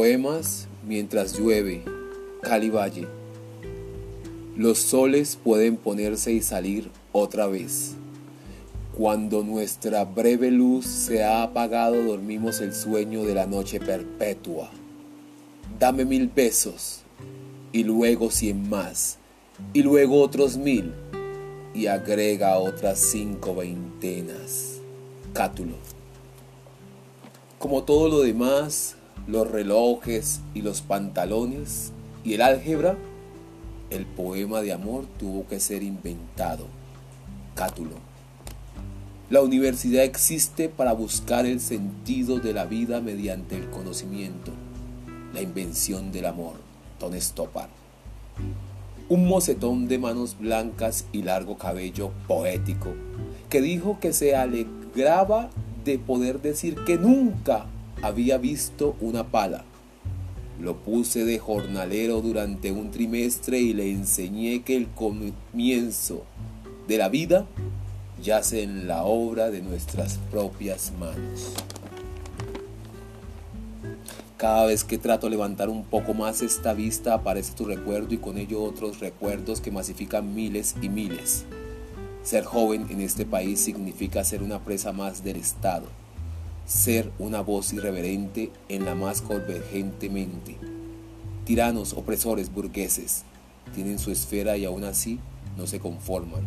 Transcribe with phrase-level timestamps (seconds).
[0.00, 1.82] poemas mientras llueve,
[2.40, 3.06] Cali Valle.
[4.56, 7.96] Los soles pueden ponerse y salir otra vez.
[8.96, 14.70] Cuando nuestra breve luz se ha apagado, dormimos el sueño de la noche perpetua.
[15.78, 17.02] Dame mil besos
[17.70, 19.18] y luego cien más
[19.74, 20.94] y luego otros mil
[21.74, 24.80] y agrega otras cinco veintenas.
[25.34, 25.74] Cátulo.
[27.58, 28.96] Como todo lo demás,
[29.26, 31.92] los relojes y los pantalones
[32.24, 32.96] y el álgebra,
[33.90, 36.66] el poema de amor tuvo que ser inventado.
[37.54, 37.96] Cátulo.
[39.30, 44.52] La universidad existe para buscar el sentido de la vida mediante el conocimiento,
[45.32, 46.54] la invención del amor.
[46.98, 47.70] Ton Stoppard.
[49.08, 52.92] Un mocetón de manos blancas y largo cabello poético,
[53.48, 55.50] que dijo que se alegraba
[55.84, 57.66] de poder decir que nunca
[58.02, 59.64] había visto una pala.
[60.60, 66.24] Lo puse de jornalero durante un trimestre y le enseñé que el comienzo
[66.86, 67.46] de la vida
[68.22, 71.54] yace en la obra de nuestras propias manos.
[74.36, 78.18] Cada vez que trato de levantar un poco más esta vista aparece tu recuerdo y
[78.18, 81.44] con ello otros recuerdos que masifican miles y miles.
[82.22, 85.86] Ser joven en este país significa ser una presa más del Estado,
[86.70, 90.56] ser una voz irreverente en la más convergente mente.
[91.44, 93.24] Tiranos, opresores, burgueses,
[93.74, 95.18] tienen su esfera y aún así
[95.58, 96.42] no se conforman.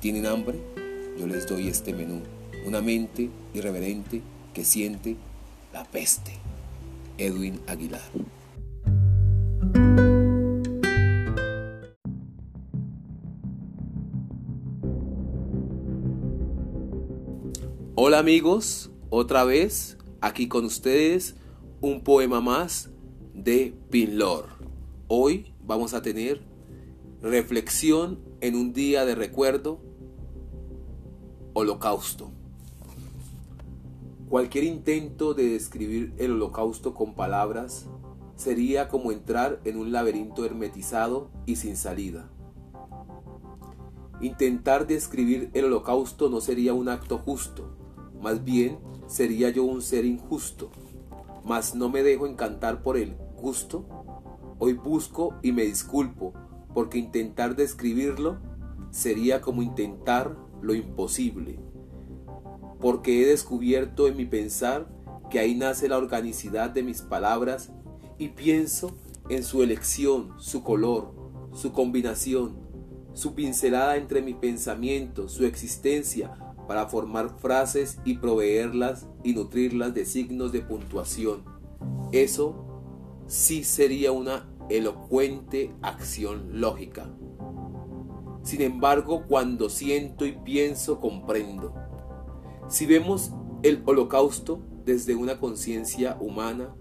[0.00, 0.58] ¿Tienen hambre?
[1.18, 2.22] Yo les doy este menú.
[2.66, 4.22] Una mente irreverente
[4.54, 5.18] que siente
[5.74, 6.32] la peste.
[7.18, 8.00] Edwin Aguilar.
[17.94, 21.34] Hola amigos, otra vez aquí con ustedes
[21.80, 22.90] un poema más
[23.34, 24.46] de Pinlor.
[25.08, 26.40] Hoy vamos a tener
[27.20, 29.80] reflexión en un día de recuerdo,
[31.54, 32.30] holocausto.
[34.28, 37.86] Cualquier intento de describir el holocausto con palabras
[38.36, 42.30] sería como entrar en un laberinto hermetizado y sin salida.
[44.20, 47.79] Intentar describir el holocausto no sería un acto justo,
[48.20, 50.70] más bien sería yo un ser injusto,
[51.44, 53.86] mas no me dejo encantar por el gusto.
[54.58, 56.34] Hoy busco y me disculpo,
[56.74, 58.38] porque intentar describirlo
[58.90, 61.58] sería como intentar lo imposible
[62.80, 64.88] porque he descubierto en mi pensar
[65.30, 67.70] que ahí nace la organicidad de mis palabras
[68.18, 68.96] y pienso
[69.28, 71.14] en su elección, su color,
[71.52, 72.58] su combinación,
[73.12, 80.04] su pincelada entre mi pensamiento, su existencia, para formar frases y proveerlas y nutrirlas de
[80.04, 81.42] signos de puntuación.
[82.12, 82.64] Eso
[83.26, 87.12] sí sería una elocuente acción lógica.
[88.44, 91.74] Sin embargo, cuando siento y pienso, comprendo.
[92.68, 93.32] Si vemos
[93.64, 96.76] el holocausto desde una conciencia humana,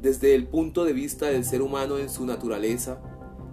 [0.00, 3.02] desde el punto de vista del ser humano en su naturaleza,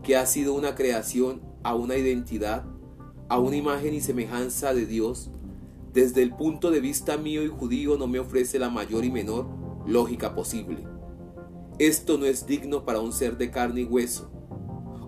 [0.03, 2.63] que ha sido una creación a una identidad,
[3.28, 5.31] a una imagen y semejanza de Dios,
[5.94, 9.47] desde el punto de vista mío y judío no me ofrece la mayor y menor
[9.85, 10.88] lógica posible.
[11.79, 14.31] Esto no es digno para un ser de carne y hueso.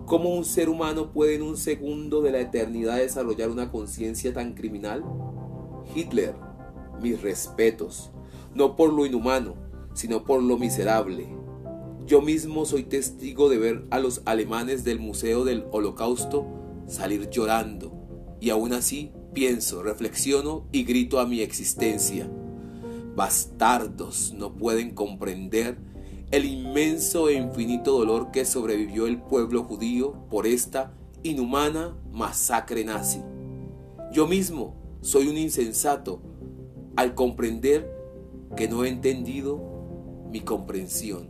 [0.06, 4.52] ¿Cómo un ser humano puede en un segundo de la eternidad desarrollar una conciencia tan
[4.52, 5.02] criminal?
[5.94, 6.34] Hitler,
[7.00, 8.10] mis respetos,
[8.54, 9.54] no por lo inhumano,
[9.94, 11.26] sino por lo miserable.
[12.06, 16.46] Yo mismo soy testigo de ver a los alemanes del Museo del Holocausto
[16.86, 22.30] salir llorando, y aún así pienso, reflexiono y grito a mi existencia.
[23.14, 25.76] Bastardos no pueden comprender
[26.30, 33.20] el inmenso e infinito dolor que sobrevivió el pueblo judío por esta inhumana masacre nazi.
[34.12, 36.22] Yo mismo soy un insensato
[36.96, 37.92] al comprender
[38.56, 39.60] que no he entendido
[40.30, 41.28] mi comprensión,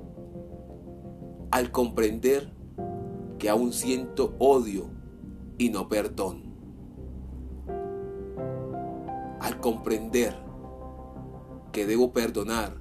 [1.51, 2.53] al comprender
[3.39, 4.91] que aún siento odio
[5.59, 6.44] y no perdón,
[9.45, 10.35] al comprender
[11.71, 12.79] que debo perdonar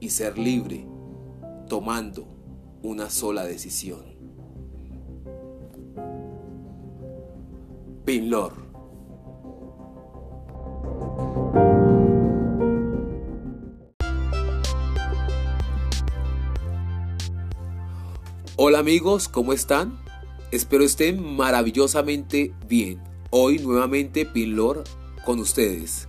[0.00, 0.84] y ser libre
[1.68, 2.26] tomando
[2.82, 4.04] una sola decisión.
[8.04, 8.66] Pinlor
[18.56, 20.00] Hola amigos, ¿cómo están?
[20.50, 23.00] Espero estén maravillosamente bien.
[23.30, 24.82] Hoy nuevamente Pinlor
[25.26, 26.08] con ustedes.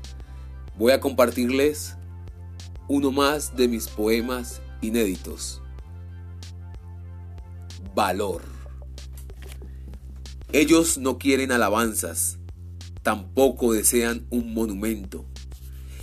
[0.77, 1.97] Voy a compartirles
[2.87, 5.61] uno más de mis poemas inéditos.
[7.95, 8.43] valor.
[10.51, 12.37] Ellos no quieren alabanzas,
[13.01, 15.25] tampoco desean un monumento.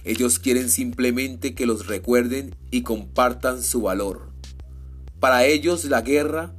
[0.02, 4.32] Ellos quieren simplemente que los recuerden y compartan su valor.
[5.20, 6.52] Para ellos la guerra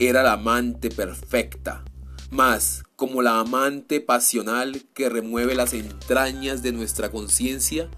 [0.00, 1.84] era la amante perfecta,
[2.30, 7.88] más como la amante pasional que remueve las entrañas de nuestra conciencia,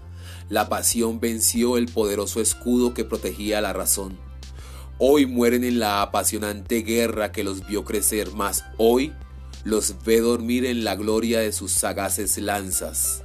[0.49, 4.17] la pasión venció el poderoso escudo que protegía la razón.
[4.99, 9.13] Hoy mueren en la apasionante guerra que los vio crecer, más hoy
[9.63, 13.23] los ve dormir en la gloria de sus sagaces lanzas.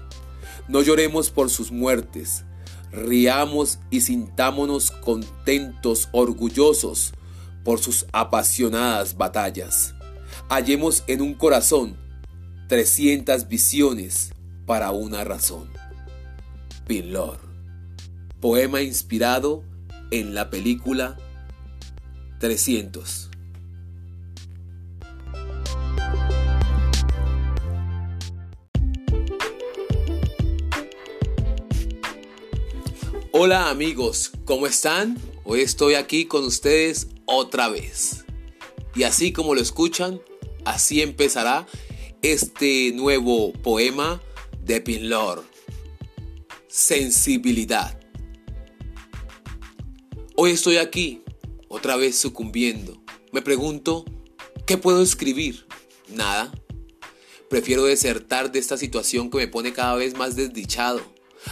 [0.68, 2.44] No lloremos por sus muertes,
[2.92, 7.12] riamos y sintámonos contentos, orgullosos
[7.64, 9.95] por sus apasionadas batallas.
[10.48, 11.96] Hallemos en un corazón
[12.68, 14.30] 300 visiones
[14.64, 15.68] para una razón.
[16.86, 17.40] Pinlor,
[18.40, 19.64] poema inspirado
[20.12, 21.16] en la película
[22.38, 23.30] 300.
[33.32, 35.18] Hola amigos, ¿cómo están?
[35.42, 38.24] Hoy estoy aquí con ustedes otra vez.
[38.94, 40.20] Y así como lo escuchan,
[40.66, 41.66] así empezará
[42.20, 44.20] este nuevo poema
[44.60, 45.44] de Pinlor.
[46.68, 47.98] Sensibilidad.
[50.36, 51.22] Hoy estoy aquí,
[51.68, 53.02] otra vez sucumbiendo.
[53.32, 54.04] Me pregunto,
[54.66, 55.66] ¿qué puedo escribir?
[56.08, 56.52] Nada.
[57.48, 61.00] Prefiero desertar de esta situación que me pone cada vez más desdichado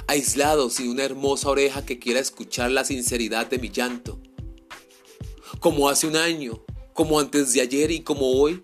[0.07, 4.21] aislado sin una hermosa oreja que quiera escuchar la sinceridad de mi llanto.
[5.61, 8.63] Como hace un año, como antes de ayer y como hoy,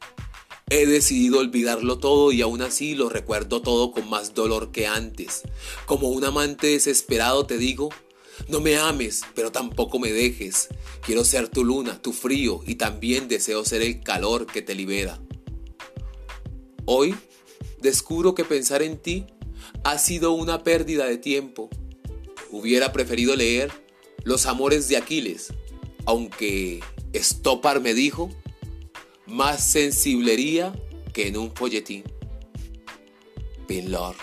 [0.70, 5.42] he decidido olvidarlo todo y aún así lo recuerdo todo con más dolor que antes.
[5.84, 7.90] Como un amante desesperado te digo,
[8.48, 10.68] no me ames, pero tampoco me dejes.
[11.04, 15.20] Quiero ser tu luna, tu frío y también deseo ser el calor que te libera.
[16.84, 17.16] Hoy
[17.82, 19.26] descubro que pensar en ti
[19.82, 21.68] ha sido una pérdida de tiempo.
[22.52, 23.72] Hubiera preferido leer
[24.22, 25.52] Los Amores de Aquiles,
[26.06, 26.80] aunque
[27.14, 28.30] Stoppard me dijo,
[29.30, 30.72] más sensiblería
[31.12, 32.04] que en un folletín.
[33.66, 34.16] Pinlor.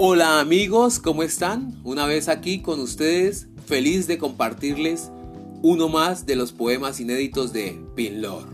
[0.00, 1.80] Hola amigos, ¿cómo están?
[1.82, 5.10] Una vez aquí con ustedes feliz de compartirles
[5.62, 8.46] uno más de los poemas inéditos de Pinlor.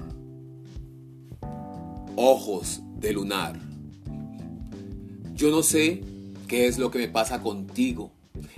[2.17, 3.74] Ojos de lunar.
[5.45, 6.01] Yo no sé
[6.49, 8.13] qué es lo que me pasa contigo.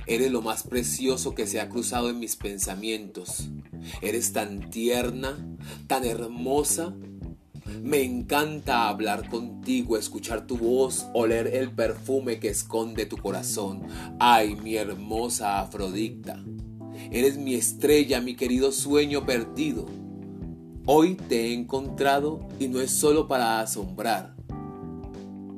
[0.07, 3.49] Eres lo más precioso que se ha cruzado en mis pensamientos.
[4.03, 5.37] Eres tan tierna,
[5.89, 6.95] tan hermosa.
[7.83, 13.83] Me encanta hablar contigo, escuchar tu voz, oler el perfume que esconde tu corazón.
[14.21, 16.41] Ay, mi hermosa Afrodita.
[17.11, 19.87] Eres mi estrella, mi querido sueño perdido.
[20.87, 24.37] Hoy te he encontrado y no es solo para asombrar,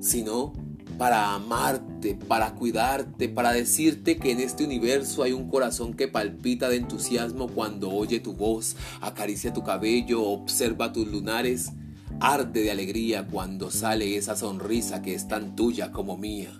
[0.00, 0.54] sino
[0.98, 6.68] para amarte, para cuidarte, para decirte que en este universo hay un corazón que palpita
[6.68, 11.70] de entusiasmo cuando oye tu voz, acaricia tu cabello, observa tus lunares,
[12.20, 16.50] arde de alegría cuando sale esa sonrisa que es tan tuya como mía.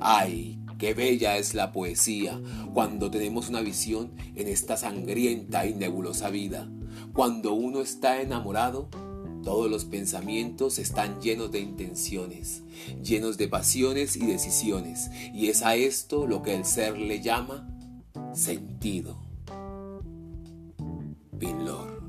[0.00, 2.40] Ay, Qué bella es la poesía
[2.72, 6.68] cuando tenemos una visión en esta sangrienta y nebulosa vida.
[7.12, 8.88] Cuando uno está enamorado,
[9.44, 12.62] todos los pensamientos están llenos de intenciones,
[13.02, 17.68] llenos de pasiones y decisiones, y es a esto lo que el ser le llama
[18.32, 19.18] sentido.
[21.38, 22.02] Pinlor.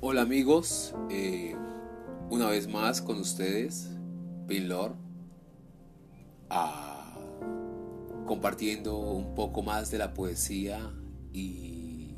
[0.00, 1.54] Hola amigos, eh,
[2.30, 3.88] una vez más con ustedes,
[4.46, 4.94] Pinlor,
[6.48, 6.97] ah,
[8.28, 10.92] compartiendo un poco más de la poesía
[11.32, 12.14] y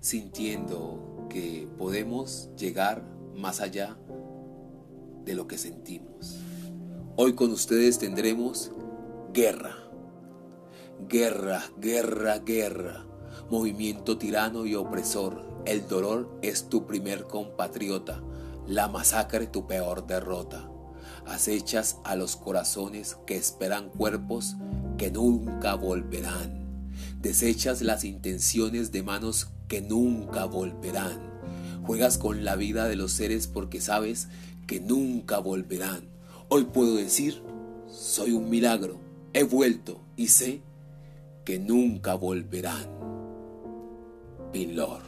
[0.00, 3.02] sintiendo que podemos llegar
[3.34, 3.96] más allá
[5.24, 6.38] de lo que sentimos.
[7.16, 8.70] Hoy con ustedes tendremos
[9.32, 9.74] guerra,
[11.08, 13.06] guerra, guerra, guerra,
[13.50, 18.22] movimiento tirano y opresor el dolor es tu primer compatriota,
[18.66, 20.68] la masacre tu peor derrota.
[21.24, 24.56] Acechas a los corazones que esperan cuerpos
[24.96, 26.90] que nunca volverán.
[27.20, 31.20] Desechas las intenciones de manos que nunca volverán.
[31.84, 34.28] Juegas con la vida de los seres porque sabes
[34.66, 36.08] que nunca volverán.
[36.48, 37.42] Hoy puedo decir,
[37.88, 39.00] soy un milagro,
[39.32, 40.60] he vuelto y sé
[41.44, 42.96] que nunca volverán.
[44.56, 45.05] in Lord.